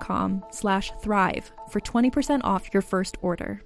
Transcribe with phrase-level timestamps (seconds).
[0.00, 3.60] com slash thrive for 20% off your first order.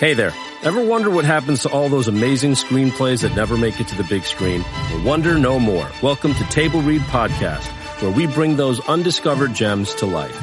[0.00, 0.32] Hey there.
[0.62, 4.04] Ever wonder what happens to all those amazing screenplays that never make it to the
[4.04, 4.62] big screen?
[4.62, 5.88] Well, wonder no more.
[6.02, 7.66] Welcome to Table Read Podcast,
[8.00, 10.38] where we bring those undiscovered gems to life.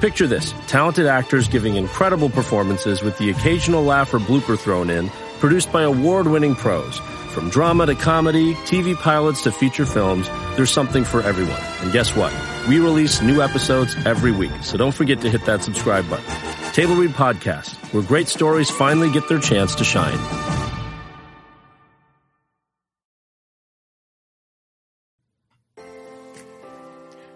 [0.00, 5.08] Picture this talented actors giving incredible performances with the occasional laugh or blooper thrown in,
[5.38, 7.00] produced by award winning pros.
[7.34, 11.60] From drama to comedy, TV pilots to feature films, there's something for everyone.
[11.80, 12.32] And guess what?
[12.68, 16.24] We release new episodes every week, so don't forget to hit that subscribe button.
[16.72, 20.16] Table Read Podcast, where great stories finally get their chance to shine.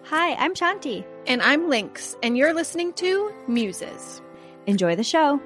[0.05, 1.05] Hi, I'm Shanti.
[1.27, 4.23] And I'm Lynx, and you're listening to Muses.
[4.69, 5.41] Enjoy the show.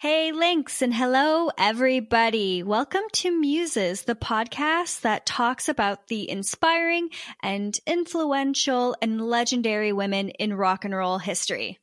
[0.00, 2.62] Hey, Lynx, and hello, everybody.
[2.62, 7.08] Welcome to Muses, the podcast that talks about the inspiring
[7.42, 11.80] and influential and legendary women in rock and roll history.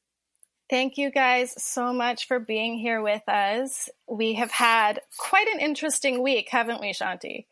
[0.69, 3.89] Thank you guys so much for being here with us.
[4.09, 7.47] We have had quite an interesting week, haven't we, Shanti?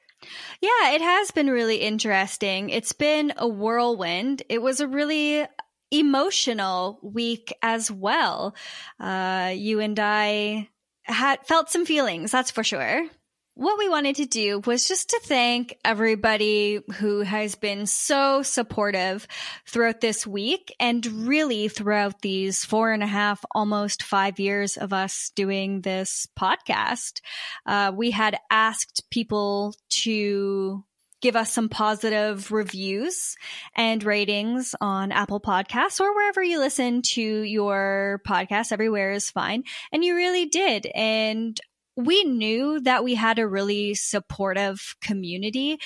[0.61, 2.69] Yeah, it has been really interesting.
[2.69, 4.43] It's been a whirlwind.
[4.47, 5.45] It was a really
[5.93, 8.55] emotional week as well.
[8.99, 10.69] Uh, you and I
[11.03, 13.07] had felt some feelings, that's for sure.
[13.55, 19.27] What we wanted to do was just to thank everybody who has been so supportive
[19.67, 24.91] throughout this week and really throughout these four and a half, almost five years of
[24.91, 27.21] us doing this podcast.
[27.67, 30.83] Uh, we had asked people to
[31.23, 33.37] give us some positive reviews
[33.75, 38.73] and ratings on Apple Podcasts or wherever you listen to your podcast.
[38.73, 39.63] Everywhere is fine.
[39.93, 40.85] And you really did.
[40.93, 41.59] And
[41.95, 45.79] we knew that we had a really supportive community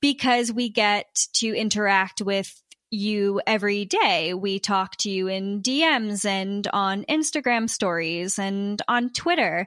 [0.00, 2.61] because we get to interact with
[2.92, 4.34] you every day.
[4.34, 9.66] We talk to you in DMs and on Instagram stories and on Twitter.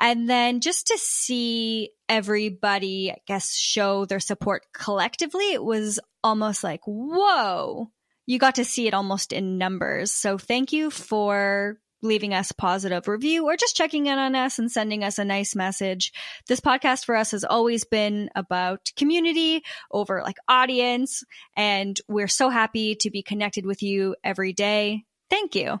[0.00, 6.62] And then just to see everybody, I guess, show their support collectively, it was almost
[6.62, 7.90] like, whoa.
[8.26, 10.12] You got to see it almost in numbers.
[10.12, 14.70] So thank you for leaving us positive review or just checking in on us and
[14.70, 16.12] sending us a nice message.
[16.46, 21.24] This podcast for us has always been about community over like audience.
[21.56, 25.04] And we're so happy to be connected with you every day.
[25.28, 25.80] Thank you.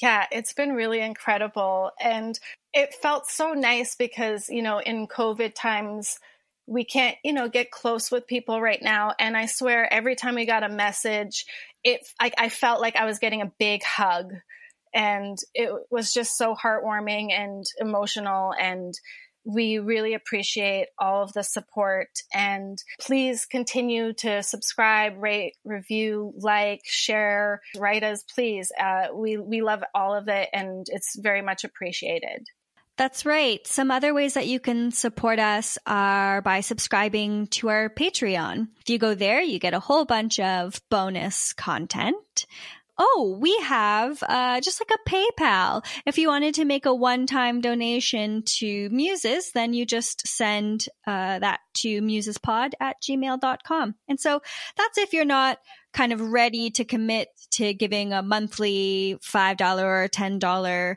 [0.00, 1.92] Yeah, it's been really incredible.
[2.00, 2.38] And
[2.72, 6.18] it felt so nice because, you know, in COVID times,
[6.66, 9.12] we can't, you know, get close with people right now.
[9.18, 11.44] And I swear, every time we got a message,
[11.84, 14.32] it, I, I felt like I was getting a big hug
[14.94, 18.94] and it was just so heartwarming and emotional and
[19.44, 26.80] we really appreciate all of the support and please continue to subscribe, rate, review, like,
[26.84, 28.70] share, write us, please.
[28.78, 32.46] Uh, we, we love all of it and it's very much appreciated.
[32.98, 33.66] That's right.
[33.66, 38.68] Some other ways that you can support us are by subscribing to our Patreon.
[38.80, 42.46] If you go there, you get a whole bunch of bonus content
[42.98, 45.84] oh, we have uh, just like a PayPal.
[46.06, 50.86] If you wanted to make a one time donation to Muses, then you just send
[51.06, 53.94] uh, that to musespod at gmail.com.
[54.08, 54.40] And so
[54.76, 55.58] that's if you're not
[55.92, 60.96] kind of ready to commit to giving a monthly $5 or $10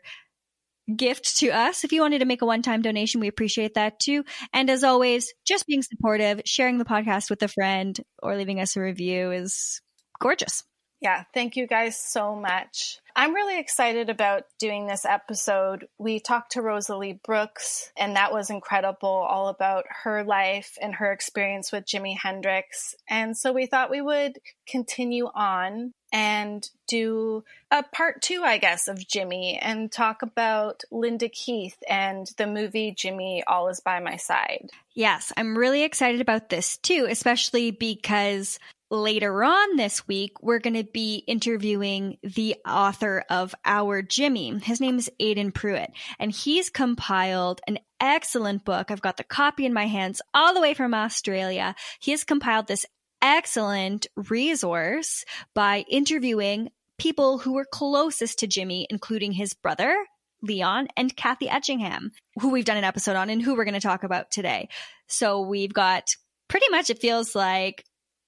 [0.95, 1.83] gift to us.
[1.83, 4.24] If you wanted to make a one time donation, we appreciate that too.
[4.53, 8.75] And as always, just being supportive, sharing the podcast with a friend, or leaving us
[8.75, 9.81] a review is
[10.19, 10.63] gorgeous.
[11.01, 13.00] Yeah, thank you guys so much.
[13.18, 15.88] I'm really excited about doing this episode.
[15.97, 21.12] We talked to Rosalie Brooks, and that was incredible, all about her life and her
[21.13, 22.95] experience with Jimi Hendrix.
[23.09, 28.88] And so we thought we would continue on and do a part two, I guess,
[28.88, 34.18] of Jimi and talk about Linda Keith and the movie Jimi All Is By My
[34.18, 34.69] Side.
[34.94, 38.59] Yes, I'm really excited about this too, especially because
[38.90, 44.62] later on this week, we're going to be interviewing the author of Our Jimi.
[44.62, 48.92] His name is Aidan Prewett, and he's compiled an excellent book.
[48.92, 51.76] I've got the copy in my hands all the way from Australia.
[52.00, 52.86] He has compiled this
[53.22, 59.96] excellent resource by interviewing people who were closest to Jimi, including his brother,
[60.42, 63.80] Leon, and Kathy Etchingham, who we've done an episode on and who we're going to
[63.80, 64.70] talk about today.
[65.08, 66.04] So we've got
[66.48, 67.84] pretty much, it feels like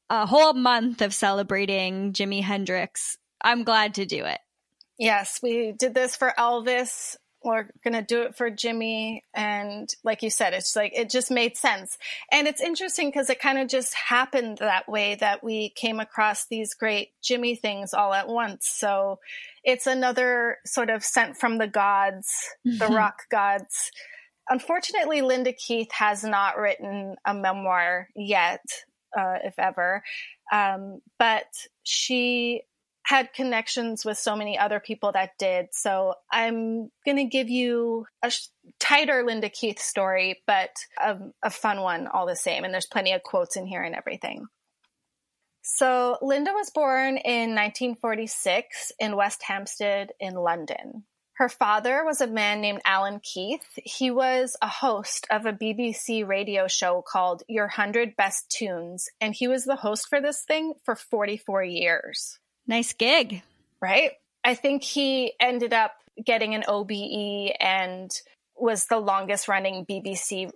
[0.10, 3.18] a whole month of celebrating Jimi Hendrix.
[3.42, 4.40] I'm glad to do it.
[4.98, 7.16] Yes, we did this for Elvis.
[7.44, 9.20] We're going to do it for Jimi.
[9.34, 11.98] And like you said, it's like, it just made sense.
[12.32, 16.48] And it's interesting because it kind of just happened that way that we came across
[16.48, 18.68] these great Jimi things all at once.
[18.68, 19.20] So
[19.64, 22.28] it's another sort of sent from the gods,
[22.66, 22.94] the mm-hmm.
[22.96, 23.92] rock gods.
[24.50, 28.62] Unfortunately, Linda Keith has not written a memoir yet
[29.18, 30.04] uh, if ever.
[30.52, 31.46] Um, but
[31.84, 32.62] she
[33.08, 35.68] had connections with so many other people that did.
[35.72, 38.48] So I'm going to give you a sh-
[38.82, 40.72] tighter Linda Keith story, but
[41.02, 42.66] a, a fun one all the same.
[42.66, 44.48] And there's plenty of quotes in here and everything.
[45.62, 51.06] So Linda was born in 1946 in West Hampstead in London.
[51.38, 53.62] Her father was a man named Alan Keith.
[53.76, 59.36] He was a host of a BBC radio show called Your 100 Best Tunes, and
[59.36, 62.40] he was the host for this thing for 44 years.
[62.66, 63.44] Nice gig.
[63.80, 64.14] Right?
[64.44, 65.94] I think he ended up
[66.26, 68.10] getting an OBE and
[68.56, 70.50] was the longest running BBC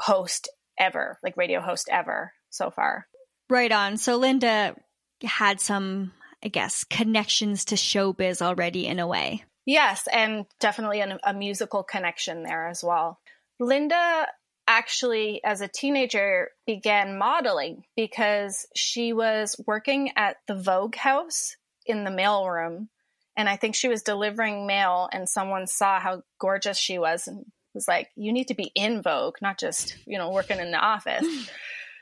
[0.00, 3.06] host ever, like radio host ever so far.
[3.48, 3.98] Right on.
[3.98, 4.74] So Linda
[5.22, 6.10] had some,
[6.42, 9.44] I guess, connections to showbiz already in a way.
[9.66, 13.18] Yes, and definitely an, a musical connection there as well.
[13.58, 14.26] Linda
[14.66, 21.56] actually, as a teenager, began modeling because she was working at the Vogue house
[21.86, 22.88] in the mailroom.
[23.36, 27.44] And I think she was delivering mail, and someone saw how gorgeous she was and
[27.74, 30.78] was like, You need to be in Vogue, not just, you know, working in the
[30.78, 31.26] office.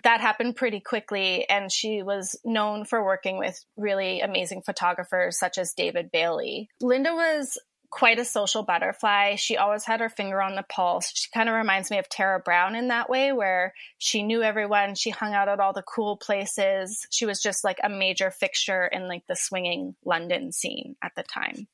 [0.04, 1.48] that happened pretty quickly.
[1.48, 6.68] And she was known for working with really amazing photographers such as David Bailey.
[6.80, 7.58] Linda was
[7.92, 9.36] quite a social butterfly.
[9.36, 11.12] She always had her finger on the pulse.
[11.14, 14.94] She kind of reminds me of Tara Browne in that way, where she knew everyone.
[14.94, 17.06] She hung out at all the cool places.
[17.10, 21.22] She was just like a major fixture in like the swinging London scene at the
[21.22, 21.68] time.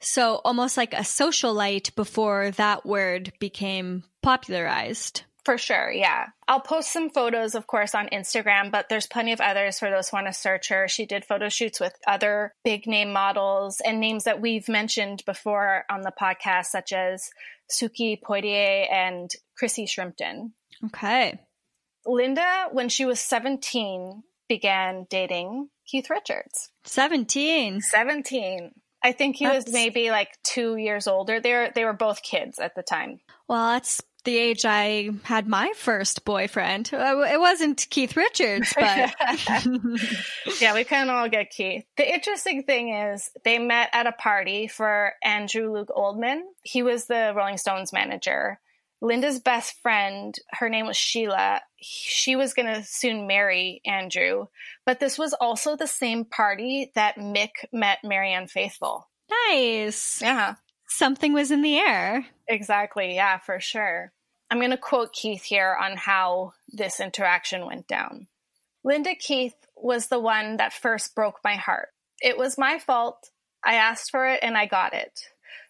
[0.00, 5.22] So almost like a socialite before that word became popularized.
[5.44, 6.28] For sure, yeah.
[6.48, 10.08] I'll post some photos, of course, on Instagram, but there's plenty of others for those
[10.08, 10.88] who want to search her.
[10.88, 15.84] She did photo shoots with other big name models and names that we've mentioned before
[15.90, 17.30] on the podcast, such as
[17.70, 20.52] Suki Poitier and Chrissie Shrimpton.
[20.86, 21.38] Okay.
[22.06, 26.70] Linda, when she was 17, began dating Keith Richards.
[26.84, 27.80] 17.
[27.80, 28.72] 17.
[29.02, 29.66] I think he that's...
[29.66, 31.40] was maybe like two years older.
[31.40, 33.20] They were, they were both kids at the time.
[33.48, 36.90] Well, that's the age I had my first boyfriend.
[36.92, 39.14] Uh, it wasn't Keith Richards, but
[40.60, 41.84] yeah, we can all get Keith.
[41.96, 46.42] The interesting thing is they met at a party for Andrew Loog Oldham.
[46.62, 48.60] He was the Rolling Stones manager.
[49.00, 51.60] Linda's best friend, her name was Sheila.
[51.76, 54.46] She was going to soon marry Andrew,
[54.86, 59.10] but this was also the same party that Mick met Marianne Faithfull.
[59.50, 60.22] Nice.
[60.22, 60.54] Yeah
[60.96, 62.26] something was in the air.
[62.48, 63.14] Exactly.
[63.14, 64.12] Yeah, for sure.
[64.50, 68.28] I'm going to quote Keith here on how this interaction went down.
[68.84, 71.88] Linda Keith was the one that first broke my heart.
[72.20, 73.30] It was my fault.
[73.64, 75.20] I asked for it and I got it.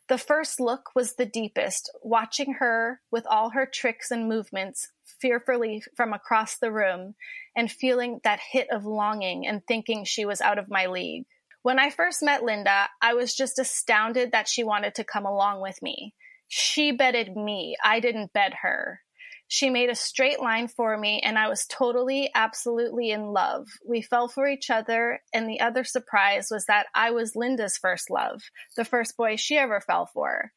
[0.09, 5.83] The first look was the deepest, watching her with all her tricks and movements fearfully
[5.97, 7.15] from across the room
[7.57, 11.25] and feeling that hit of longing and thinking she was out of my league.
[11.65, 15.63] When I first met Linda, I was just astounded that she wanted to come along
[15.63, 16.13] with me.
[16.47, 17.75] She betted me.
[17.83, 19.01] I didn't bet her.
[19.49, 23.67] She made a straight line for me, and I was totally, absolutely in love.
[23.83, 28.11] We fell for each other, and the other surprise was that I was Linda's first
[28.11, 28.43] love,
[28.77, 30.53] the first boy she ever fell for.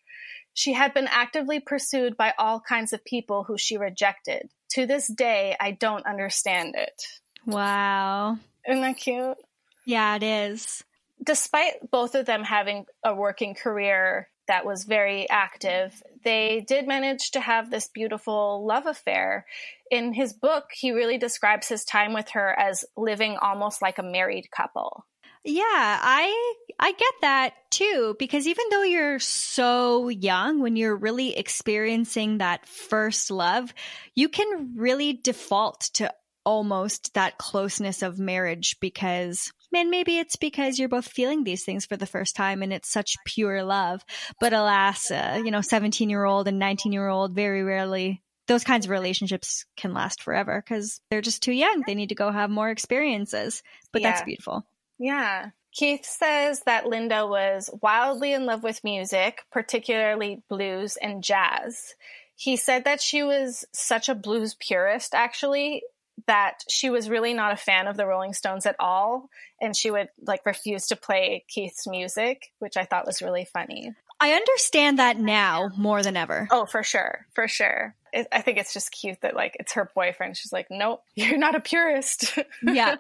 [0.54, 4.50] She had been actively pursued by all kinds of people who she rejected.
[4.72, 7.02] To this day, I don't understand it.
[7.46, 8.40] Wow.
[8.68, 9.38] Isn't that cute?
[9.86, 10.84] Yeah, it is.
[11.28, 17.32] Despite both of them having a working career that was very active, they did manage
[17.32, 19.46] to have this beautiful love affair.
[19.92, 24.04] In his book, he really describes his time with her as living almost like a
[24.04, 25.06] married couple.
[25.44, 31.38] Yeah, I I get that too because even though you're so young when you're really
[31.38, 33.74] experiencing that first love,
[34.16, 36.14] you can really default to
[36.48, 41.86] almost that closeness of marriage because man maybe it's because you're both feeling these things
[41.86, 44.02] for the first time and it's such pure love
[44.40, 48.64] but alas uh, you know 17 year old and 19 year old very rarely those
[48.64, 52.32] kinds of relationships can last forever because they're just too young they need to go
[52.32, 53.62] have more experiences
[53.92, 54.12] but yeah.
[54.12, 54.66] that's beautiful
[55.00, 55.50] yeah.
[55.74, 61.94] Keith says that Linda was wildly in love with music, particularly blues and jazz.
[62.36, 65.84] He said that she was such a blues purist, actually,
[66.26, 69.30] that she was really not a fan of the Rolling Stones at all.
[69.62, 73.94] And she would like refuse to play Keith's music, which I thought was really funny.
[74.20, 76.48] I understand that now more than ever.
[76.50, 77.28] Oh, for sure.
[77.34, 77.96] For sure.
[78.12, 80.38] It, I think it's just cute that like it's her boyfriend.
[80.38, 82.38] She's like, nope, you're not a purist.
[82.64, 82.96] Yeah.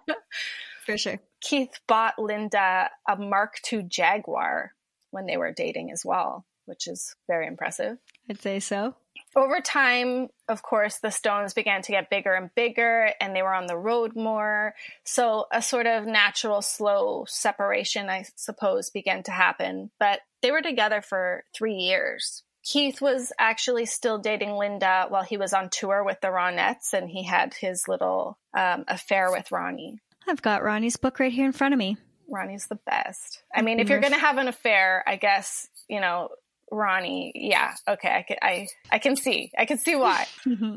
[0.85, 1.19] For sure.
[1.41, 4.71] Keith bought Linda a Mark II Jaguar
[5.11, 7.97] when they were dating as well, which is very impressive.
[8.29, 8.95] I'd say so.
[9.37, 13.53] Over time, of course, the Stones began to get bigger and bigger, and they were
[13.53, 14.73] on the road more.
[15.03, 19.91] So, a sort of natural, slow separation, I suppose, began to happen.
[19.99, 22.41] But they were together for three years.
[22.63, 27.07] Keith was actually still dating Linda while he was on tour with the Ronettes, and
[27.07, 29.99] he had his little um, affair with Ronnie.
[30.27, 31.95] I've got Ronnie's book right here in front of me.
[32.27, 33.43] Ronnie's the best.
[33.53, 36.29] I mean, if you're going to have an affair, I guess, you know,
[36.71, 39.51] Ronnie, yeah, okay, I can, I, I can see.
[39.57, 40.25] I can see why.
[40.47, 40.75] Mm-hmm.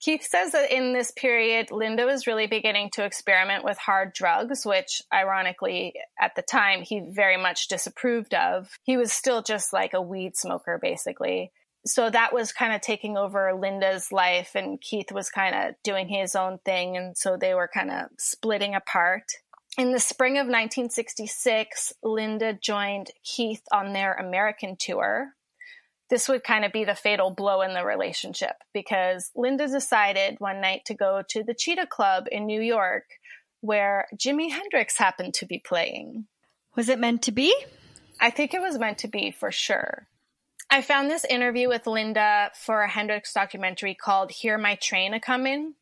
[0.00, 4.64] Keith says that in this period, Linda was really beginning to experiment with hard drugs,
[4.64, 8.68] which ironically, at the time, he very much disapproved of.
[8.84, 11.50] He was still just like a weed smoker, basically
[11.88, 16.08] so that was kind of taking over Linda's life, and Keith was kind of doing
[16.08, 16.96] his own thing.
[16.96, 19.24] And so they were kind of splitting apart.
[19.78, 25.34] In the spring of 1966, Linda joined Keith on their American tour.
[26.10, 30.60] This would kind of be the fatal blow in the relationship because Linda decided one
[30.60, 33.04] night to go to the Cheetah Club in New York
[33.60, 36.26] where Jimi Hendrix happened to be playing.
[36.74, 37.54] Was it meant to be?
[38.20, 40.08] I think it was meant to be for sure.
[40.68, 45.20] I found this interview with Linda for a Hendrix documentary called Hear My Train a
[45.20, 45.74] Comin'.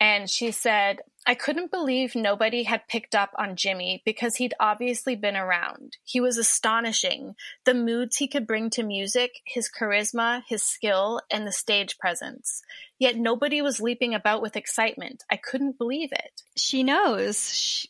[0.00, 5.16] And she said, I couldn't believe nobody had picked up on Jimi because he'd obviously
[5.16, 5.96] been around.
[6.04, 7.34] He was astonishing.
[7.64, 12.62] The moods he could bring to music, his charisma, his skill, and the stage presence.
[13.00, 15.24] Yet nobody was leaping about with excitement.
[15.28, 16.42] I couldn't believe it.
[16.56, 17.52] She knows.
[17.52, 17.88] She-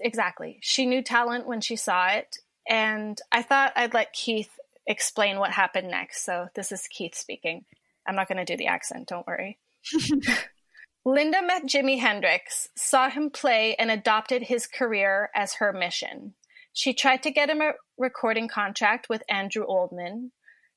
[0.00, 0.58] exactly.
[0.62, 2.38] She knew talent when she saw it.
[2.66, 4.50] And I thought I'd let Keith
[4.86, 6.24] explain what happened next.
[6.24, 7.66] So this is Keith speaking.
[8.06, 9.58] I'm not going to do the accent, don't worry.
[11.06, 16.34] Linda met Jimi Hendrix, saw him play, and adopted his career as her mission.
[16.72, 20.32] She tried to get him a recording contract with Andrew Oldham.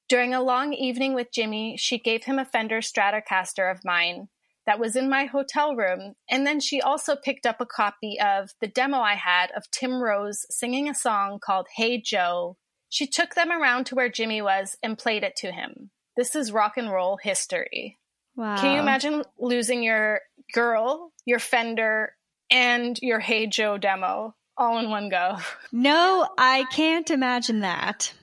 [0.07, 4.29] During a long evening with Jimi, she gave him a Fender Stratocaster of mine
[4.67, 8.51] that was in my hotel room, and then she also picked up a copy of
[8.61, 12.55] the demo I had of Tim Rose singing a song called Hey Joe
[12.89, 15.91] she took them around to where Jimi was and played it to him.
[16.17, 17.99] This is rock and roll history.
[18.39, 18.55] Wow.
[18.55, 20.21] Can you imagine losing your
[20.53, 22.15] girl, your Fender,
[22.49, 25.39] and your Hey Joe demo all in one go?
[25.73, 28.13] No, I can't imagine that.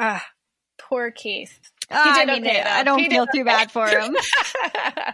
[0.00, 0.26] Ah,
[0.76, 1.56] poor Keith.
[1.88, 3.44] He did I mean, okay, I don't he feel too okay.
[3.44, 4.16] bad for him.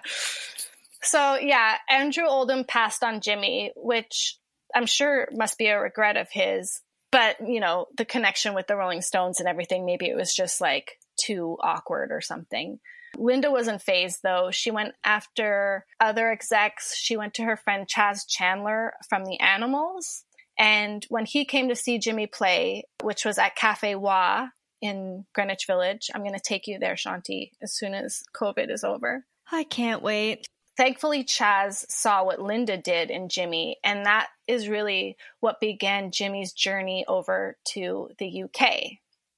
[1.02, 4.38] so yeah, Andrew Oldham passed on Jimi, which
[4.74, 6.80] I'm sure must be a regret of his
[7.12, 10.60] but you know the connection with the rolling stones and everything maybe it was just
[10.60, 12.78] like too awkward or something
[13.16, 14.50] linda wasn't phased though.
[14.50, 16.96] She went after other execs.
[16.96, 20.24] She went to her friend Chas chandler from the animals.
[20.58, 24.48] And when he came to see jimi play which was at cafe wha
[24.82, 28.84] in greenwich village i'm going to take you there shanti as soon as covid is
[28.84, 29.24] over.
[29.52, 30.46] I can't wait.
[30.76, 36.52] Thankfully Chaz saw what linda did in jimi and that is really what began jimi's
[36.52, 38.70] journey over to the uk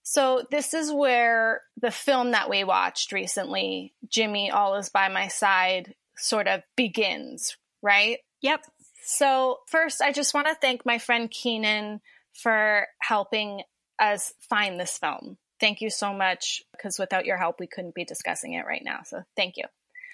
[0.02, 5.28] So this is where the film that we watched recently, Jimi All Is By My
[5.28, 8.18] Side, sort of begins, right?
[8.40, 8.64] Yep.
[9.04, 12.00] So first, I just want to thank my friend Keenan
[12.34, 13.62] for helping
[13.98, 15.38] us find this film.
[15.60, 19.00] Thank you so much, because without your help, we couldn't be discussing it right now.
[19.04, 19.64] So thank you.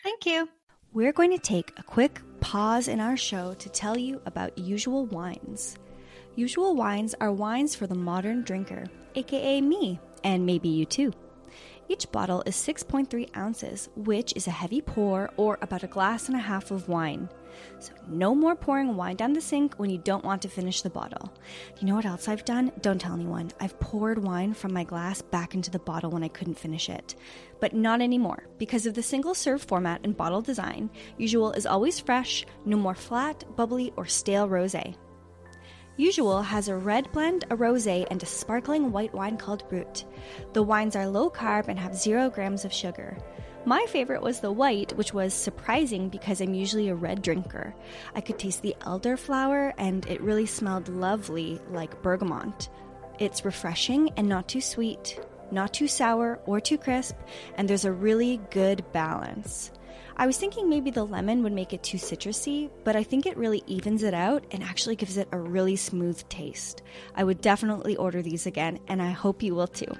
[0.04, 0.49] Thank you.
[0.92, 5.07] We're going to take a quick pause in our show to tell you about usual
[5.07, 5.76] wines.
[6.37, 11.12] Usual wines are wines for the modern drinker, aka me, and maybe you too.
[11.90, 16.37] Each bottle is 6.3 ounces, which is a heavy pour or about a glass and
[16.37, 17.30] a half of wine.
[17.78, 20.90] So, no more pouring wine down the sink when you don't want to finish the
[20.90, 21.32] bottle.
[21.80, 22.73] You know what else I've done?
[22.82, 23.50] Don't tell anyone.
[23.58, 27.14] I've poured wine from my glass back into the bottle when I couldn't finish it.
[27.58, 28.47] But not anymore.
[28.58, 32.94] Because of the single serve format and bottle design, Usual is always fresh, no more
[32.94, 34.76] flat, bubbly, or stale rose.
[35.99, 40.05] Usual has a red blend, a rosé, and a sparkling white wine called Brut.
[40.52, 43.19] The wines are low carb and have zero grams of sugar.
[43.64, 47.75] My favorite was the white, which was surprising because I'm usually a red drinker.
[48.14, 52.69] I could taste the elderflower and it really smelled lovely like bergamot.
[53.19, 55.19] It's refreshing and not too sweet,
[55.50, 57.17] not too sour or too crisp,
[57.57, 59.73] and there's a really good balance.
[60.20, 63.37] I was thinking maybe the lemon would make it too citrusy, but I think it
[63.37, 66.82] really evens it out and actually gives it a really smooth taste.
[67.14, 69.94] I would definitely order these again, and I hope you will too.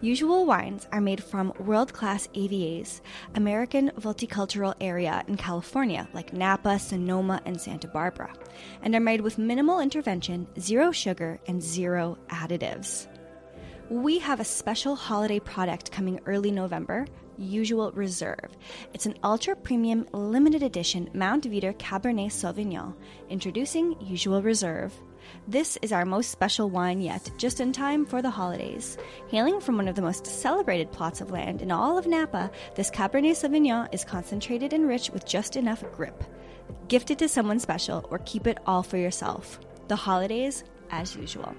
[0.00, 3.00] Usual wines are made from world class AVAs,
[3.34, 8.32] American Viticultural Area in California, like Napa, Sonoma, and Santa Barbara,
[8.82, 13.08] and are made with minimal intervention, zero sugar, and zero additives.
[13.90, 17.06] We have a special holiday product coming early November
[17.38, 18.56] Usual Reserve.
[18.92, 22.94] It's an ultra premium limited edition Mount Veeder Cabernet Sauvignon.
[23.30, 24.92] Introducing Usual Reserve.
[25.48, 28.98] This is our most special wine yet, just in time for the holidays.
[29.28, 32.90] Hailing from one of the most celebrated plots of land in all of Napa, this
[32.90, 36.24] Cabernet Sauvignon is concentrated and rich with just enough grip.
[36.88, 39.60] Gift it to someone special or keep it all for yourself.
[39.88, 41.54] The holidays, as usual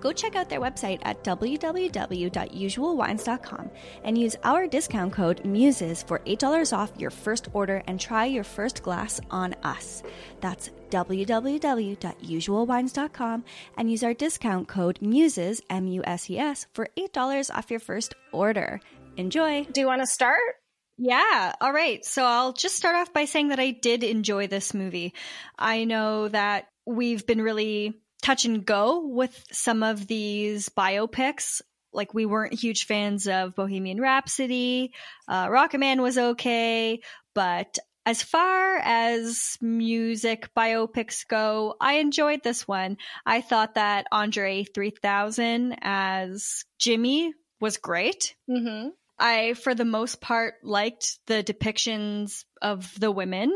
[0.00, 3.70] go check out their website at www.usualwines.com
[4.04, 8.44] and use our discount code MUSES for $8 off your first order and try your
[8.44, 10.02] first glass on us.
[10.40, 13.44] That's www.usualwines.com
[13.76, 17.80] and use our discount code MUSES, M U S E S, for $8 off your
[17.80, 18.80] first order.
[19.16, 19.64] Enjoy!
[19.64, 20.40] Do you want to start?
[20.98, 21.54] Yeah.
[21.60, 22.04] All right.
[22.04, 25.14] So I'll just start off by saying that I did enjoy this movie.
[25.56, 31.60] I know that we've been really touch and go with some of these biopics.
[31.92, 34.92] Like we weren't huge fans of Bohemian Rhapsody.
[35.26, 37.00] Uh, Rocketman was okay,
[37.34, 37.78] but
[38.08, 42.96] as far as music biopics go, I enjoyed this one.
[43.26, 48.34] I thought that Andre 3000 as Jimi was great.
[48.48, 48.88] Mm-hmm.
[49.18, 53.52] I, for the most part, liked the depictions of the women.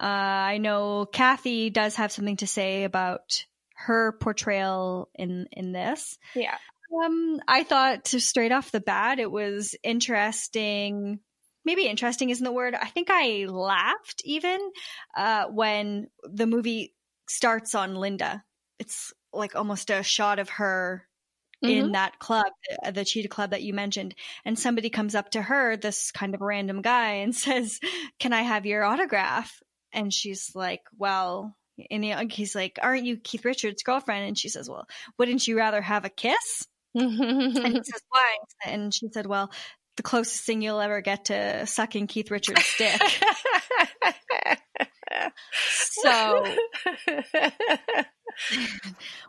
[0.00, 3.44] Uh, I know Kathy does have something to say about
[3.86, 6.18] her portrayal in in this.
[6.34, 6.56] Yeah.
[7.04, 11.20] Um, I thought straight off the bat it was interesting.
[11.64, 12.74] Maybe interesting isn't the word.
[12.74, 14.58] I think I laughed even
[15.16, 16.94] uh, when the movie
[17.28, 18.42] starts on Linda.
[18.78, 21.06] It's like almost a shot of her
[21.64, 21.72] mm-hmm.
[21.72, 22.46] in that club,
[22.84, 24.14] the, the cheetah club that you mentioned,
[24.44, 27.78] and somebody comes up to her, this kind of random guy, and says,
[28.18, 29.60] "Can I have your autograph?"
[29.92, 31.56] And she's like, "Well,
[31.90, 34.86] and he's like, "Aren't you Keith Richards' girlfriend?" And she says, "Well,
[35.18, 37.52] wouldn't you rather have a kiss?" and he
[37.84, 39.50] says, "Why?" And she said, "Well,
[39.96, 43.00] the closest thing you'll ever get to sucking Keith Richards' dick."
[45.62, 46.44] so,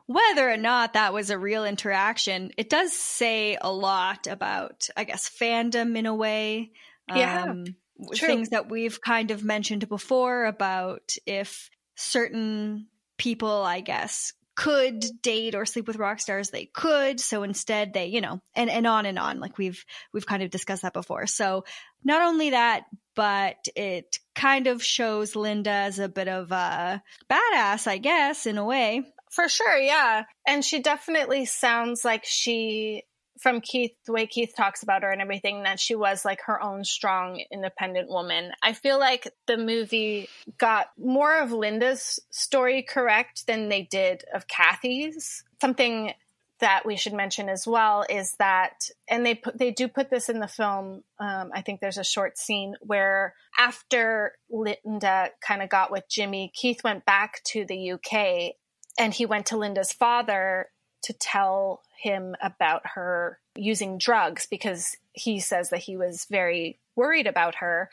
[0.05, 5.03] whether or not that was a real interaction, it does say a lot about, I
[5.03, 6.71] guess, fandom in a way.
[7.07, 7.43] Yeah.
[7.43, 7.75] Um,
[8.15, 11.69] things that we've kind of mentioned before about if
[12.01, 12.87] certain
[13.17, 17.19] people, I guess, could date or sleep with rock stars they could.
[17.19, 19.39] So instead they you know and and on and on.
[19.39, 19.83] Like we've
[20.13, 21.27] we've kind of discussed that before.
[21.27, 21.65] So
[22.03, 22.83] not only that
[23.15, 28.57] but it kind of shows linda as a bit of a badass i guess in
[28.57, 29.03] a way.
[29.31, 30.23] For sure yeah.
[30.45, 33.03] And she definitely sounds like she
[33.41, 36.61] from Keith, the way Keith talks about her and everything, that she was like her
[36.61, 38.51] own strong, independent woman.
[38.61, 44.47] I feel like the movie got more of Linda's story correct than they did of
[44.47, 45.43] Kathy's.
[45.59, 46.13] Something
[46.59, 50.29] that we should mention as well is that, and they put, they do put this
[50.29, 51.03] in the film.
[51.19, 56.53] Um, I think there's a short scene where after Linda kind of got with Jimi,
[56.53, 58.53] Keith went back to the UK
[58.99, 60.67] and he went to Linda's father
[61.03, 67.27] to tell him about her using drugs because he says that he was very worried
[67.27, 67.89] about her.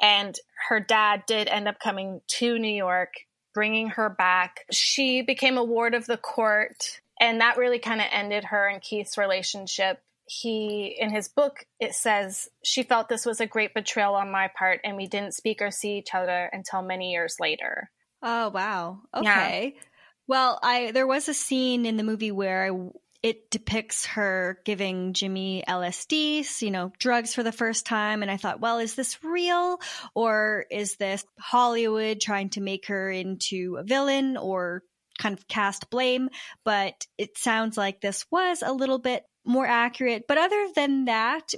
[0.00, 3.14] And her dad did end up coming to New York,
[3.54, 4.64] bringing her back.
[4.70, 8.82] She became a ward of the court, and that really kind of ended her and
[8.82, 10.00] Keith's relationship.
[10.26, 14.48] He, in his book, it says, she felt this was a great betrayal on my
[14.56, 17.90] part, and we didn't speak or see each other until many years later.
[18.22, 19.00] Oh, wow.
[19.14, 19.74] Okay.
[19.76, 19.82] Yeah.
[20.26, 22.90] Well, I there was a scene in the movie where I
[23.22, 28.22] it depicts her giving Jimi LSD, you know, drugs for the first time.
[28.22, 29.80] And I thought, well, is this real
[30.14, 34.82] or is this Hollywood trying to make her into a villain or
[35.18, 36.30] kind of cast blame?
[36.64, 40.24] But it sounds like this was a little bit more accurate.
[40.26, 41.52] But other than that,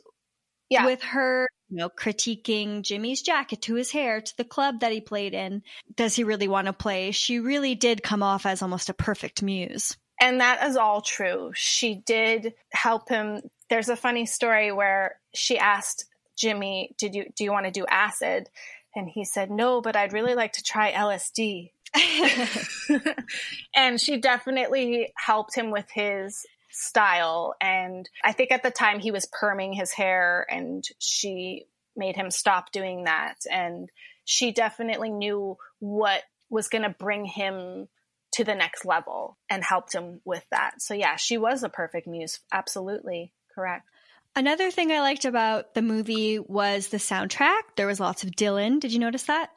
[0.69, 0.85] yeah.
[0.85, 5.01] with her, you know, critiquing Jimi's jacket to his hair to the club that he
[5.01, 5.65] played in,
[5.97, 7.11] does he really want to play?
[7.11, 9.97] She really did come off as almost a perfect muse.
[10.21, 11.51] And that is all true.
[11.57, 13.43] She did help him.
[13.71, 16.05] There's a funny story where she asked
[16.41, 18.49] Jimi, "Did you do you want to do acid?"
[18.95, 21.73] And he said, "No, but I'd really like to try LSD."
[23.75, 29.13] and she definitely helped him with his style and I think at the time he
[29.13, 33.89] was perming his hair and she made him stop doing that and
[34.25, 37.89] she definitely knew what was going to bring him
[38.33, 40.83] to the next level and helped him with that.
[40.83, 42.41] So yeah, she was a perfect muse.
[42.53, 43.89] Absolutely correct.
[44.35, 47.61] Another thing I liked about the movie was the soundtrack.
[47.77, 48.81] There was lots of Dylan.
[48.81, 49.51] Did you notice that?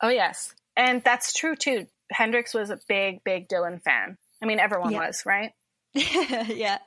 [0.00, 0.54] Oh yes.
[0.76, 1.86] And that's true too.
[2.12, 4.16] Hendrix was a big, big Dylan fan.
[4.40, 5.06] I mean, everyone yeah.
[5.06, 5.52] was, right?
[5.94, 6.78] yeah.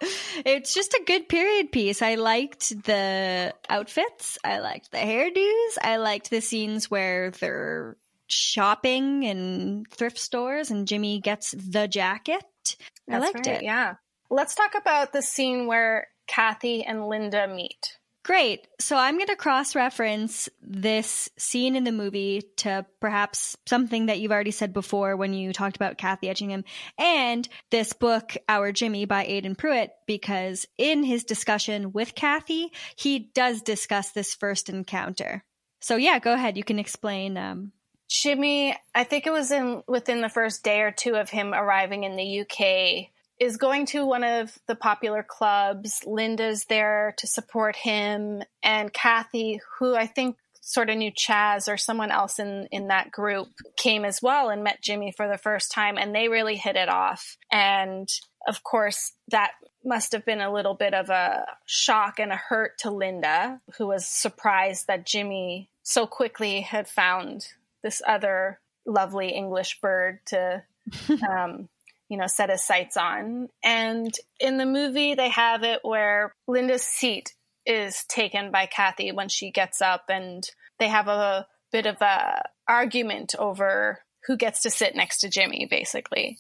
[0.46, 2.02] It's just a good period piece.
[2.02, 4.38] I liked the outfits.
[4.44, 5.78] I liked the hairdos.
[5.82, 12.44] I liked the scenes where they're shopping in thrift stores and Jimi gets the jacket.
[12.66, 12.78] That's
[13.10, 13.64] I liked right, it.
[13.64, 13.96] Yeah.
[14.30, 17.98] Let's talk about the scene where Kathy and Linda meet.
[18.24, 18.66] Great.
[18.80, 24.20] So I'm going to cross reference this scene in the movie to perhaps something that
[24.20, 26.64] you've already said before when you talked about Kathy Etchingham
[26.98, 33.20] and this book, Our Jimi by Aidan Prewett, because in his discussion with Kathy, he
[33.20, 35.44] does discuss this first encounter.
[35.82, 36.56] So yeah, go ahead.
[36.56, 37.74] You can explain um,
[38.10, 42.06] Jimi, I think it was in within the first day or two of him arriving
[42.06, 46.02] in the UK, is going to one of the popular clubs.
[46.06, 51.78] Linda's there to support him, and Kathy, who I think sort of knew Chas or
[51.78, 55.72] someone else in in that group, came as well and met Jimi for the first
[55.72, 57.38] time, and they really hit it off.
[57.52, 58.10] And
[58.48, 59.52] of course, that
[59.86, 63.88] must have been a little bit of a shock and a hurt to Linda, who
[63.88, 67.48] was surprised that Jimi so quickly had found
[67.82, 70.64] this other lovely English bird to,
[71.30, 71.68] um,
[72.10, 73.50] you know, set his sights on.
[73.64, 77.34] And in the movie, they have it where Linda's seat
[77.66, 80.48] is taken by Kathy when she gets up, and
[80.80, 85.70] they have a bit of a argument over who gets to sit next to Jimi,
[85.70, 86.38] basically.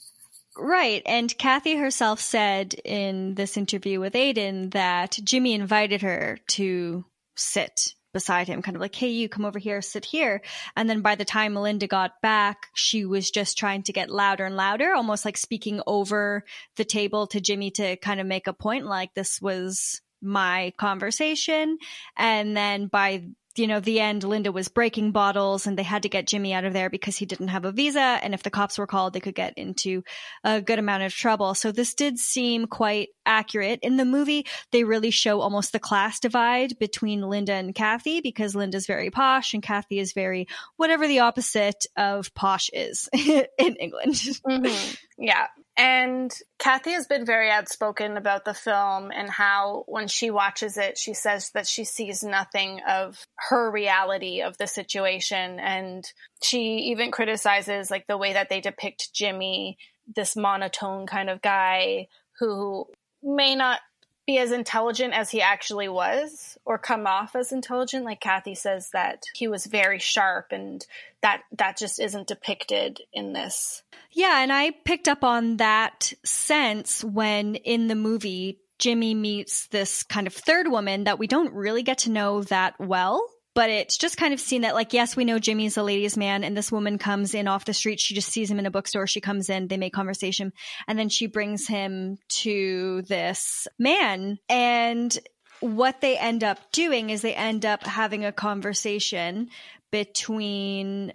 [0.56, 1.02] Right.
[1.06, 7.96] And Kathy herself said in this interview with Aidan that Jimi invited her to sit
[8.14, 10.42] beside him, kind of like, hey, you come over here, sit here.
[10.76, 14.46] And then by the time Melinda got back, she was just trying to get louder
[14.46, 16.46] and louder, almost like speaking over
[16.78, 21.78] the table to Jimi to kind of make a point like this was my conversation.
[22.16, 26.10] And then by you know, the end, Linda was breaking bottles and they had to
[26.10, 28.00] get Jimi out of there because he didn't have a visa.
[28.00, 30.04] And if the cops were called, they could get into
[30.44, 31.54] a good amount of trouble.
[31.54, 33.80] So this did seem quite accurate.
[33.82, 38.56] In the movie, they really show almost the class divide between Linda and Kathy because
[38.56, 44.14] Linda's very posh and Kathy is very whatever the opposite of posh is in England.
[44.14, 44.96] Mm-hmm.
[45.18, 45.48] Yeah.
[45.76, 51.00] And Kathy has been very outspoken about the film and how when she watches it,
[51.00, 55.60] she says that she sees nothing of her reality of the situation.
[55.60, 56.06] And
[56.44, 59.78] she even criticizes like the way that they depict Jimi,
[60.16, 62.08] this monotone kind of guy
[62.40, 62.86] who
[63.24, 63.80] may not
[64.26, 68.06] be as intelligent as he actually was or come off as intelligent.
[68.06, 70.86] Like kathy says that he was very sharp and
[71.22, 73.84] that that just isn't depicted in this.
[74.12, 80.04] Yeah and i picked up on that sense when in the movie jimi meets this
[80.04, 83.98] kind of third woman that we don't really get to know that well but it's
[83.98, 86.72] just kind of seen that like yes we know jimi's a ladies man and this
[86.72, 88.00] woman comes in off the street.
[88.00, 89.08] She just sees him in a bookstore.
[89.08, 90.54] She comes in they make conversation
[90.88, 94.40] and then she brings him to this man.
[94.50, 95.18] And
[95.60, 99.50] what they end up doing is they end up having a conversation
[99.92, 101.14] between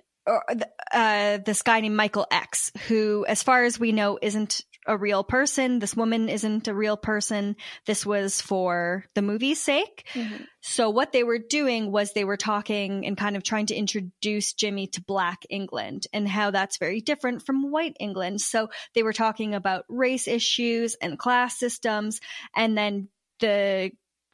[0.93, 5.23] uh, this guy named Michael X, who, as far as we know, isn't a real
[5.23, 5.79] person.
[5.79, 7.55] This woman isn't a real person.
[7.87, 10.09] This was for the movie's sake.
[10.15, 10.45] Mm-hmm.
[10.61, 14.55] So what they were doing was they were talking and kind of trying to introduce
[14.55, 18.41] Jimi to black England and how that's very different from white England.
[18.41, 22.21] So they were talking about race issues and class systems.
[22.57, 23.09] And then
[23.41, 23.93] the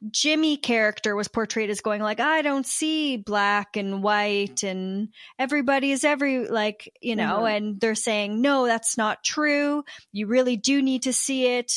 [0.09, 5.91] Jimi character was portrayed as going like, I don't see black and white and everybody
[5.91, 7.47] is every like, you know, mm-hmm.
[7.47, 9.83] and they're saying, no, that's not true.
[10.11, 11.71] You really do need to see it.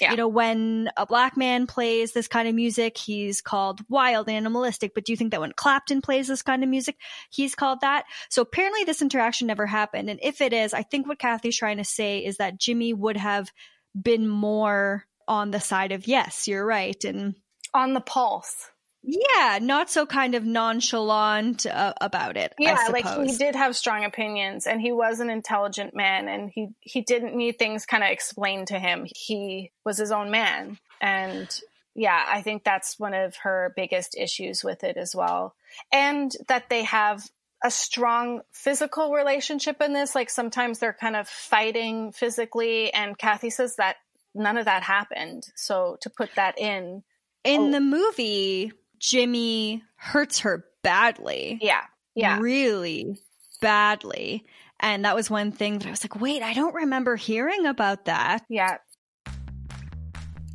[0.00, 0.10] Yeah.
[0.10, 4.92] You know, when a black man plays this kind of music, he's called wild animalistic.
[4.92, 6.96] But do you think that when Clapton plays this kind of music,
[7.30, 8.04] he's called that?
[8.28, 10.10] So apparently this interaction never happened.
[10.10, 13.16] And if it is, I think what Kathy's trying to say is that Jimi would
[13.16, 13.52] have
[14.00, 17.02] been more on the side of yes, you're right.
[17.04, 17.36] And
[17.74, 18.70] on the pulse.
[19.06, 22.54] Yeah, not so kind of nonchalant uh, about it.
[22.58, 26.68] Yeah, like he did have strong opinions and he was an intelligent man and he
[26.80, 29.06] he didn't need things kind of explained to him.
[29.14, 31.48] He was his own man and
[31.94, 35.54] yeah, I think that's one of her biggest issues with it as well.
[35.92, 37.28] And that they have
[37.62, 40.14] a strong physical relationship in this.
[40.14, 43.96] Like sometimes they're kind of fighting physically and Kathy says that
[44.34, 45.46] none of that happened.
[45.54, 47.04] So to put that in
[47.44, 47.70] in oh.
[47.72, 51.58] the movie, Jimi hurts her badly.
[51.60, 51.82] Yeah.
[52.14, 52.38] Yeah.
[52.40, 53.18] Really
[53.60, 54.44] badly.
[54.80, 58.06] And that was one thing that I was like, wait, I don't remember hearing about
[58.06, 58.44] that.
[58.48, 58.78] Yeah.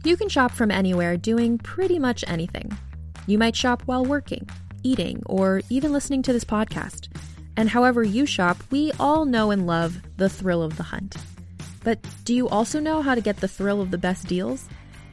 [0.04, 2.78] You can shop from anywhere doing pretty much anything.
[3.28, 4.47] You might shop while working,
[4.84, 7.10] eating, or even listening to this podcast.
[7.58, 11.17] And however you shop, we all know and love the thrill of the hunt.
[11.84, 14.69] But do you also know how to get the thrill of the best deals?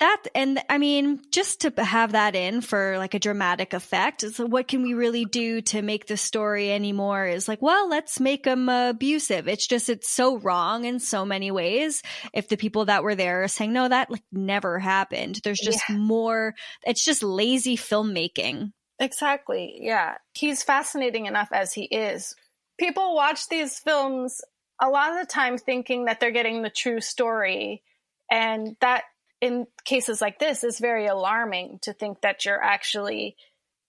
[0.00, 4.46] that and i mean just to have that in for like a dramatic effect so
[4.46, 8.44] what can we really do to make the story anymore is like well let's make
[8.44, 9.48] them abusive.
[9.48, 12.02] It's just it's so wrong in so many ways.
[12.32, 15.40] If the people that were there are saying no that like never happened.
[15.44, 15.96] There's just yeah.
[15.96, 18.72] more it's just lazy filmmaking.
[18.98, 19.78] Exactly.
[19.80, 20.16] Yeah.
[20.34, 22.34] He's fascinating enough as he is.
[22.78, 24.40] People watch these films
[24.80, 27.82] a lot of the time thinking that they're getting the true story
[28.30, 29.04] and that
[29.40, 33.36] in cases like this is very alarming to think that you're actually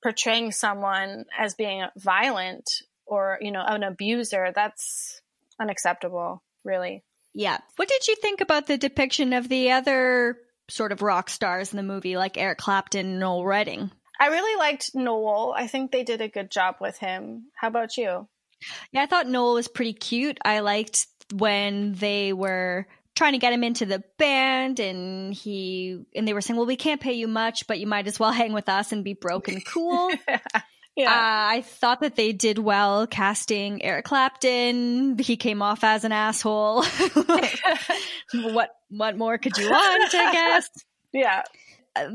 [0.02, 2.70] portraying someone as being violent
[3.06, 4.52] or you know an abuser.
[4.54, 5.22] That's
[5.60, 7.04] unacceptable really.
[7.34, 7.58] Yeah.
[7.76, 10.38] What did you think about the depiction of the other
[10.70, 13.92] sort of rock stars in the movie like eric clapton and noel redding?
[14.20, 15.54] I really liked noel.
[15.56, 17.46] I think they did a good job with him.
[17.56, 18.28] How about you?
[18.92, 20.38] Yeah i thought noel was pretty cute.
[20.44, 22.88] I liked when they were
[23.20, 26.78] trying to get him into the band and he and they were saying well we
[26.78, 29.60] can't pay you much but you might as well hang with us and be broken
[29.60, 30.10] cool
[30.96, 31.12] yeah.
[31.12, 35.18] Uh, I thought that they did well casting Eric Clapton.
[35.20, 36.84] He came off as an asshole.
[38.34, 40.14] what what more could you want?
[40.14, 40.70] I guess.
[41.14, 41.44] Yeah.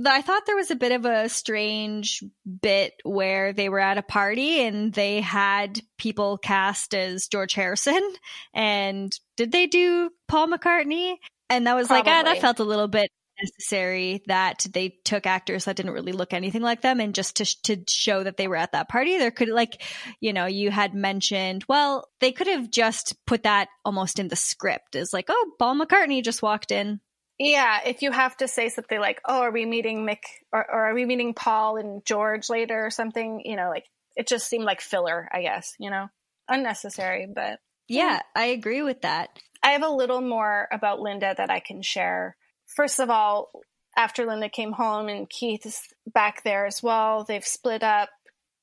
[0.06, 2.22] I thought there was a bit of a strange
[2.62, 8.02] bit where they were at a party and they had people cast as George Harrison.
[8.54, 11.16] And did they do Paul McCartney?
[11.50, 12.10] And that was Probably.
[12.10, 13.10] like, ah, that felt a little bit
[13.42, 17.62] necessary that they took actors that didn't really look anything like them and just to
[17.62, 19.82] to show that they were at that party there could like
[20.20, 24.36] you know you had mentioned well they could have just put that almost in the
[24.36, 27.00] script as like oh Paul McCartney just walked in
[27.38, 30.86] yeah, if you have to say something like, "Oh, are we meeting Mick or, or,
[30.90, 34.64] are we meeting Paul and George later or something?" You know, like it just seemed
[34.64, 36.08] like filler, I guess, you know.
[36.48, 39.30] Unnecessary, but yeah, I agree with that.
[39.62, 42.36] I have a little more about Linda that I can share.
[42.66, 43.50] First of all,
[43.96, 48.10] after Linda came home and Keith is back there as well, they've split up.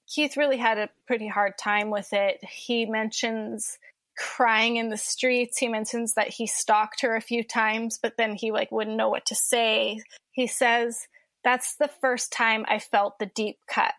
[0.07, 2.43] Keith really had a pretty hard time with it.
[2.43, 3.77] He mentions
[4.21, 5.57] crying in the streets.
[5.57, 9.09] He mentions that he stalked her a few times, but then he like wouldn't know
[9.09, 10.01] what to say.
[10.31, 11.07] He says,
[11.43, 13.95] "That's the first time I felt the deep cut."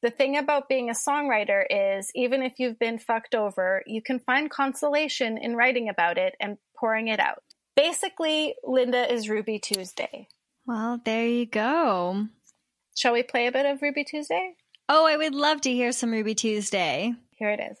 [0.00, 4.20] The thing about being a songwriter is even if you've been fucked over, you can
[4.20, 7.42] find consolation in writing about it and pouring it out.
[7.74, 10.28] Basically, Linda is Ruby Tuesday.
[10.66, 12.28] Well, there you go.
[12.96, 14.54] Shall we play a bit of Ruby Tuesday?
[14.88, 17.14] Oh, I would love to hear some Ruby Tuesday.
[17.36, 17.78] Here it is.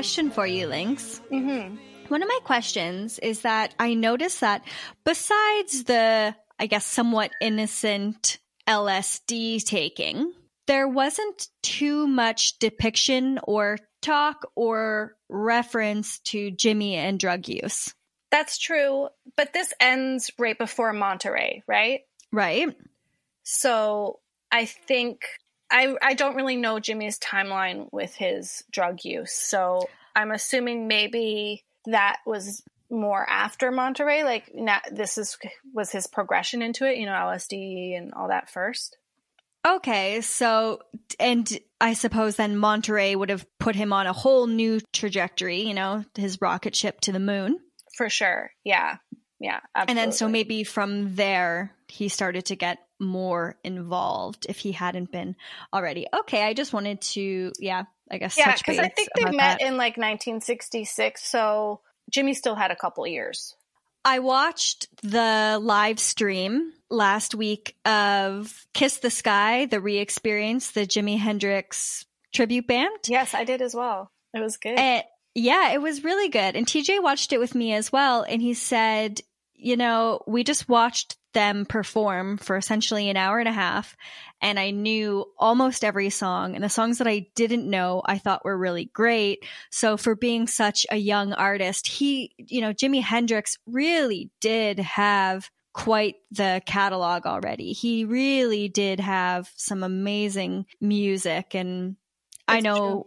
[0.00, 1.20] Question for you, Lynx.
[1.30, 1.76] Mm-hmm.
[2.08, 4.64] One of my questions is that I noticed that
[5.04, 10.32] besides the, I guess, somewhat innocent LSD taking,
[10.66, 17.92] there wasn't too much depiction or talk or reference to Jimi and drug use.
[18.30, 22.00] That's true, but this ends right before Monterey, right?
[22.32, 22.74] Right.
[23.42, 25.26] So I think
[25.70, 31.64] I I don't really know Jimi's timeline with his drug use, so I'm assuming maybe
[31.86, 34.24] that was more after Monterey.
[34.24, 35.38] Like not, this is
[35.72, 38.96] was his progression into it, you know, LSD and all that first.
[39.66, 40.80] Okay, so
[41.18, 45.74] and I suppose then Monterey would have put him on a whole new trajectory, you
[45.74, 47.60] know, his rocket ship to the moon.
[47.94, 48.52] For sure.
[48.64, 48.96] Yeah.
[49.38, 49.60] Yeah.
[49.74, 49.90] Absolutely.
[49.90, 55.10] And then so maybe from there he started to get more involved if he hadn't
[55.10, 55.36] been
[55.72, 56.06] already.
[56.20, 58.36] Okay, I just wanted to, yeah, I guess.
[58.36, 59.62] Yeah, because I think they met that.
[59.62, 61.80] in like 1966, so
[62.12, 63.56] Jimi still had a couple years.
[64.04, 70.86] I watched the live stream last week of Kiss the Sky, the re experience, the
[70.86, 72.98] Jimi Hendrix tribute band.
[73.08, 74.10] Yes, I did as well.
[74.32, 74.78] It was good.
[74.78, 76.56] And, yeah, it was really good.
[76.56, 78.22] And TJ watched it with me as well.
[78.22, 79.20] And he said,
[79.60, 83.96] you know, we just watched them perform for essentially an hour and a half
[84.42, 88.44] and I knew almost every song and the songs that I didn't know I thought
[88.44, 89.44] were really great.
[89.70, 95.50] So for being such a young artist, he, you know, Jimi Hendrix really did have
[95.72, 97.72] quite the catalog already.
[97.72, 101.96] He really did have some amazing music and
[102.48, 103.06] That's I know true.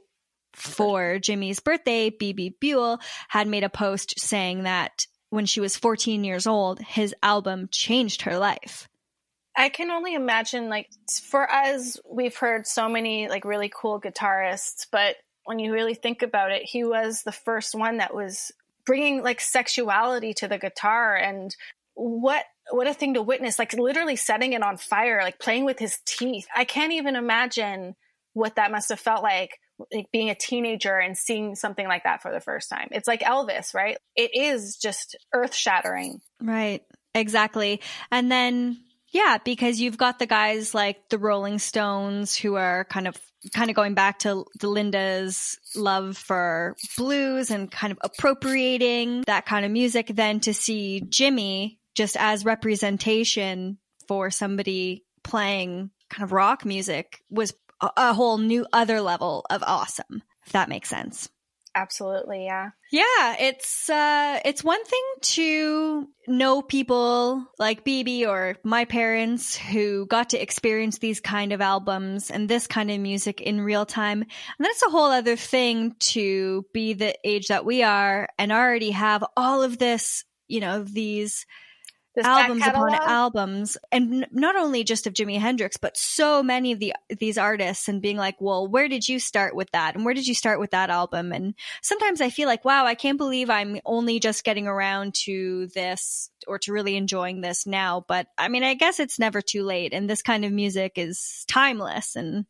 [0.54, 6.24] for Jimi's birthday, BB Buell had made a post saying that when she was 14
[6.24, 8.88] years old, his album changed her life.
[9.58, 10.92] I can only imagine, like,
[11.24, 15.16] for us, we've heard so many, like, really cool guitarists, but
[15.46, 18.52] when you really think about it, he was the first one that was
[18.86, 21.16] bringing, like, sexuality to the guitar.
[21.16, 21.56] And
[21.96, 25.78] what what a thing to witness like literally setting it on fire like playing with
[25.78, 26.48] his teeth.
[26.56, 27.96] I can't even imagine
[28.32, 29.60] what that must have felt like
[29.94, 32.88] like being a teenager and seeing something like that for the first time.
[32.92, 33.98] It's like Elvis, right?
[34.16, 36.22] It is just earth shattering.
[36.42, 36.82] Right.
[37.16, 37.82] Exactly.
[38.12, 38.78] And then
[39.14, 43.16] yeah, because you've got the guys like the Rolling Stones who are kind of
[43.54, 49.66] kind of going back to Linda's love for blues and kind of appropriating that kind
[49.66, 56.66] of music then to see Jimi just as representation for somebody playing kind of rock
[56.66, 57.54] music was
[57.98, 61.30] a whole new other level of awesome, if that makes sense.
[61.76, 62.70] Absolutely, yeah.
[62.92, 70.06] Yeah, it's uh it's one thing to know people like Bebe or my parents who
[70.06, 74.22] got to experience these kind of albums and this kind of music in real time.
[74.22, 78.52] And then it's a whole other thing to be the age that we are and
[78.52, 81.48] already have all of this, you know, these
[82.16, 86.80] this albums upon albums and not only just of Jimi Hendrix but so many of
[86.80, 89.96] the these artists and being like well where did you start with that?
[89.96, 91.32] And where did you start with that album?
[91.32, 95.68] And sometimes I feel like wow I can't believe I'm only just getting around to
[95.68, 98.06] this or to really enjoying this now.
[98.08, 101.46] But I mean I guess it's never too late and this kind of music is
[101.48, 102.46] timeless and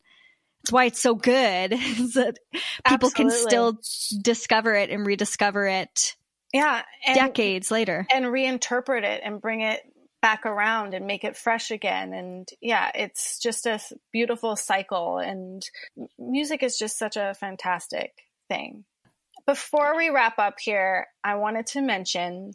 [0.63, 2.37] that's why it's so good is that
[2.85, 3.23] people Absolutely.
[3.23, 3.79] can still
[4.21, 6.15] discover it and rediscover it
[6.53, 8.05] yeah and, decades later.
[8.13, 9.81] and reinterpret it and bring it
[10.21, 12.13] back around and make it fresh again.
[12.13, 13.79] And yeah it's just a
[14.11, 15.17] beautiful cycle.
[15.17, 15.61] And
[16.17, 18.13] music is just such a fantastic
[18.47, 18.85] thing.
[19.45, 22.53] Before we wrap up here, I wanted to mention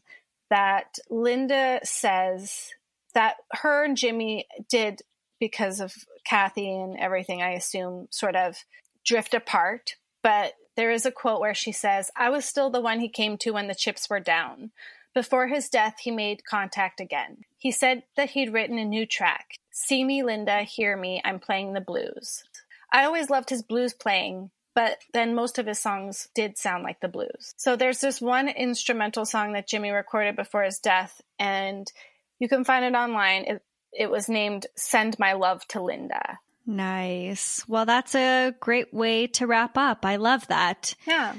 [0.49, 2.71] that Linda says
[3.15, 5.03] that her and Jimi did,
[5.39, 5.93] because of
[6.25, 8.57] Kathy and everything, I assume, sort of
[9.05, 9.97] drift apart.
[10.23, 13.37] But there is a quote where she says, I was still the one he came
[13.39, 14.71] to when the chips were down.
[15.13, 17.39] Before his death, he made contact again.
[17.57, 21.73] He said that he'd written a new track See Me, Linda, Hear Me, I'm Playing
[21.73, 22.45] the Blues.
[22.93, 27.01] I always loved his blues playing, but then most of his songs did sound like
[27.01, 27.53] the blues.
[27.57, 31.91] So there's this one instrumental song that Jimi recorded before his death, and
[32.39, 33.43] you can find it online.
[33.49, 33.63] It,
[33.93, 36.39] it was named Send My Love to Linda.
[36.69, 37.65] Nice.
[37.67, 40.05] Well, that's a great way to wrap up.
[40.05, 40.95] I love that.
[41.07, 41.33] Yeah.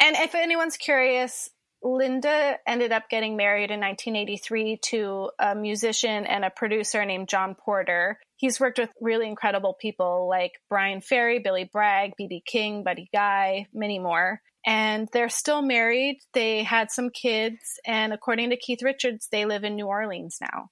[0.00, 1.50] And if anyone's curious,
[1.82, 7.54] Linda ended up getting married in 1983 to a musician and a producer named John
[7.54, 8.18] Porter.
[8.36, 12.42] He's worked with really incredible people like Bryan Ferry, Billy Bragg, B.B.
[12.46, 14.40] King, Buddy Guy, many more.
[14.64, 16.20] And they're still married.
[16.32, 17.58] They had some kids.
[17.86, 20.70] And according to Keith Richards, they live in New Orleans now.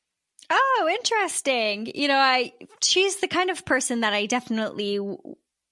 [0.50, 1.90] Oh, interesting.
[1.94, 5.18] You know, I she's the kind of person that I definitely w-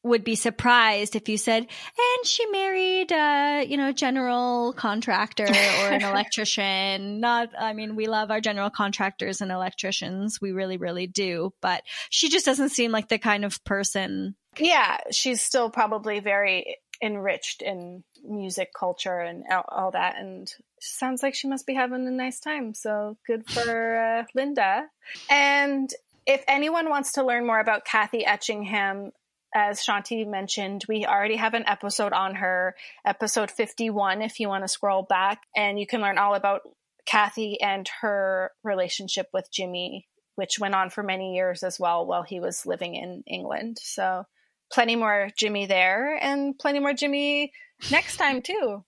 [0.06, 5.88] would be surprised if you said, and she married a, you know, general contractor or
[5.88, 7.20] an electrician.
[7.20, 10.40] Not, I mean, we love our general contractors and electricians.
[10.40, 11.52] We really, really do.
[11.60, 14.36] But she just doesn't seem like the kind of person.
[14.58, 20.16] Yeah, she's still probably very enriched in music culture and all that.
[20.16, 20.50] And
[20.80, 22.74] sounds like she must be having a nice time.
[22.74, 24.84] So good for uh, Linda.
[25.30, 25.90] And
[26.26, 29.12] if anyone wants to learn more about Kathy Etchingham,
[29.54, 32.74] as Shanti mentioned, we already have an episode on her,
[33.06, 36.62] episode 51, if you want to scroll back, and you can learn all about
[37.06, 40.04] Kathy and her relationship with Jimi,
[40.34, 43.78] which went on for many years as well while he was living in England.
[43.80, 44.24] So,
[44.70, 47.50] plenty more Jimi there, and plenty more Jimi
[47.90, 48.84] next time, too.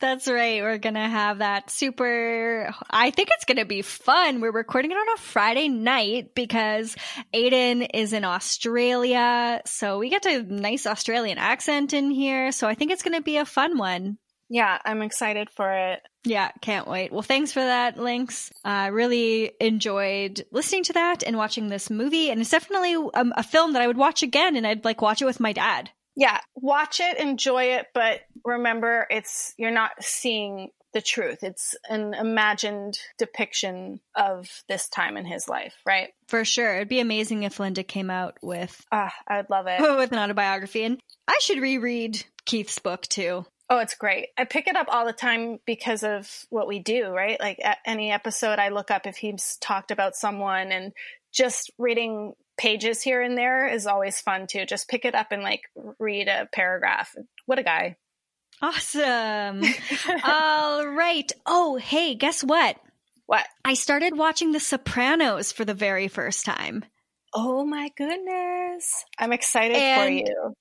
[0.00, 0.62] That's right.
[0.62, 2.74] We're going to have that super.
[2.88, 4.40] I think it's going to be fun.
[4.40, 6.96] We're recording it on a Friday night because
[7.32, 9.60] Aidan is in Australia.
[9.66, 12.52] So we get a nice Australian accent in here.
[12.52, 14.18] So I think it's going to be a fun one.
[14.48, 16.00] Yeah, I'm excited for it.
[16.24, 17.12] Yeah, can't wait.
[17.12, 18.50] Well, thanks for that, Lynx.
[18.64, 22.30] I uh, really enjoyed listening to that and watching this movie.
[22.30, 25.22] And it's definitely a, a film that I would watch again and I'd like watch
[25.22, 25.90] it with my dad
[26.20, 31.42] yeah, watch it, enjoy it, but remember it's you're not seeing the truth.
[31.42, 36.10] It's an imagined depiction of this time in his life, right?
[36.28, 36.76] For sure.
[36.76, 39.80] It'd be amazing if Linda came out with Ah, uh, I'd love it.
[39.98, 40.84] with an autobiography.
[40.84, 43.46] And I should reread Keith's book too.
[43.70, 44.26] Oh, it's great.
[44.36, 47.40] I pick it up all the time because of what we do, right?
[47.40, 50.92] Like at any episode I look up if he's talked about someone and
[51.32, 54.66] just reading pages here and there is always fun too.
[54.66, 55.62] Just pick it up and like
[55.98, 57.14] read a paragraph.
[57.46, 57.96] What a guy.
[58.60, 59.62] Awesome.
[60.24, 61.32] All right.
[61.46, 62.76] Oh, hey, guess what?
[63.24, 63.46] What?
[63.64, 66.84] I started watching The Sopranos for the very first time.
[67.32, 69.04] Oh my goodness.
[69.18, 70.54] I'm excited and for you.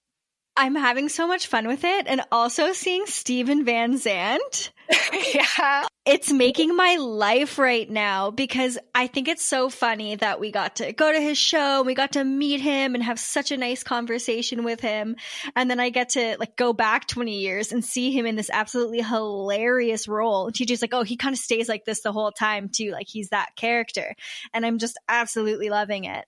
[0.60, 4.74] I'm having so much fun with it and also seeing Steven Van Zandt.
[5.34, 5.86] yeah.
[6.06, 10.76] It's making my life right now because I think it's so funny that we got
[10.78, 13.58] to go to his show, and we got to meet him and have such a
[13.58, 15.16] nice conversation with him.
[15.56, 18.50] And then I get to like go back 20 years and see him in this
[18.52, 20.48] absolutely hilarious role.
[20.48, 22.92] And TJ's like, oh, he kind of stays like this the whole time too.
[22.92, 24.14] Like he's that character.
[24.54, 26.26] And I'm just absolutely loving it.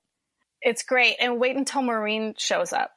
[0.62, 1.18] It's great.
[1.20, 2.92] And wait until Maureen shows up.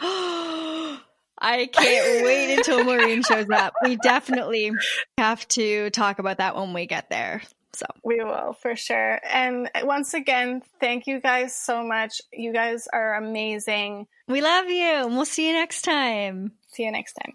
[1.38, 3.74] I can't wait until Maureen shows up.
[3.82, 4.72] We definitely
[5.18, 7.42] have to talk about that when we get there.
[7.74, 9.20] So we will for sure.
[9.24, 12.20] And once again, thank you guys so much.
[12.32, 14.06] You guys are amazing.
[14.28, 16.52] We love you, and we'll see you next time.
[16.68, 17.34] See you next time.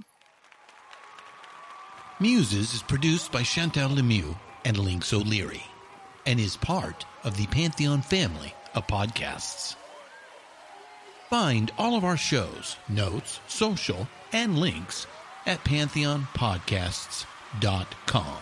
[2.19, 4.35] Muses is produced by Chantal Lemieux
[4.65, 5.63] and Lynx O'Leary
[6.25, 9.75] and is part of the Pantheon family of podcasts.
[11.29, 15.05] Find all of our shows, notes, social, and links
[15.45, 18.37] at pantheonpodcasts.com.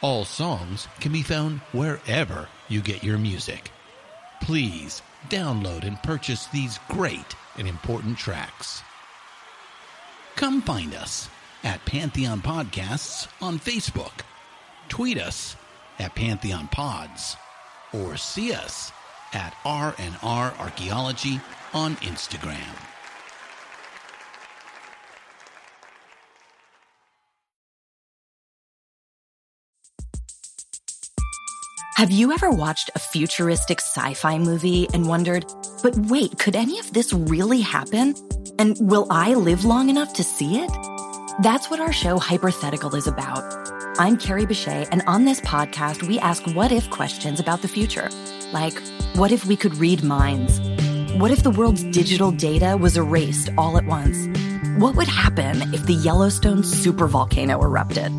[0.00, 3.70] All songs can be found wherever you get your music.
[4.40, 8.82] Please download and purchase these great and important tracks.
[10.36, 11.28] Come find us
[11.64, 14.20] at Pantheon Podcasts on Facebook,
[14.88, 15.56] tweet us
[15.98, 17.36] at Pantheon Pods,
[17.92, 18.92] or see us
[19.32, 21.40] at R&R Archaeology
[21.74, 22.88] on Instagram.
[31.98, 35.44] Have you ever watched a futuristic sci fi movie and wondered,
[35.82, 38.14] but wait, could any of this really happen?
[38.56, 40.70] And will I live long enough to see it?
[41.42, 43.42] That's what our show Hypothetical is about.
[43.98, 48.08] I'm Carrie Bechet, and on this podcast, we ask what if questions about the future.
[48.52, 48.80] Like,
[49.18, 50.60] what if we could read minds?
[51.18, 54.28] What if the world's digital data was erased all at once?
[54.80, 58.12] What would happen if the Yellowstone supervolcano erupted?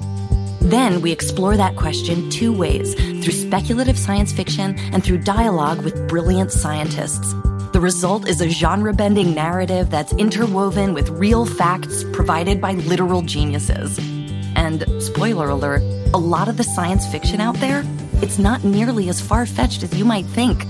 [0.59, 6.09] Then we explore that question two ways through speculative science fiction and through dialogue with
[6.09, 7.33] brilliant scientists.
[7.71, 13.21] The result is a genre bending narrative that's interwoven with real facts provided by literal
[13.21, 13.97] geniuses.
[14.57, 15.81] And spoiler alert,
[16.13, 17.85] a lot of the science fiction out there,
[18.15, 20.65] it's not nearly as far fetched as you might think.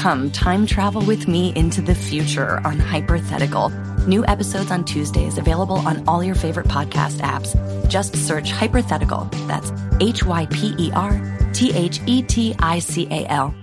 [0.00, 3.68] Come time travel with me into the future on Hypothetical.
[4.08, 7.52] New episodes on Tuesdays available on all your favorite podcast apps.
[7.86, 9.28] Just search Hypothetical.
[9.46, 9.70] That's
[10.00, 11.20] H Y P E R
[11.52, 13.54] T H E T I C A L.